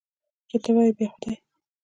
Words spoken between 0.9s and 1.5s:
بیا خو دي!